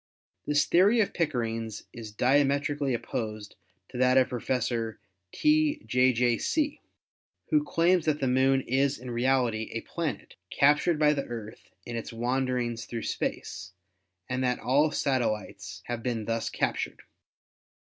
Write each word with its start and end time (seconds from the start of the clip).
This 0.47 0.65
theory 0.65 0.99
of 0.99 1.13
Pickering's 1.13 1.83
is 1.93 2.11
diametrically 2.11 2.95
op 2.95 3.03
posed 3.03 3.55
to 3.89 3.99
that 3.99 4.17
of 4.17 4.29
Professor 4.29 4.99
T. 5.31 5.83
J. 5.85 6.11
J. 6.11 6.39
See, 6.39 6.81
who 7.51 7.63
claims 7.63 8.05
that 8.05 8.19
the 8.19 8.27
Moon 8.27 8.61
is 8.61 8.97
in 8.97 9.11
reality 9.11 9.69
a 9.73 9.81
planet, 9.81 10.37
captured 10.49 10.97
by 10.97 11.13
the 11.13 11.25
Earth 11.25 11.69
in 11.85 11.95
its 11.95 12.11
wanderings 12.11 12.85
through 12.85 13.03
space, 13.03 13.73
and 14.27 14.43
that 14.43 14.57
all 14.57 14.89
satellites 14.89 15.83
have 15.85 16.01
been 16.01 16.25
thus 16.25 16.49
captured. 16.49 17.03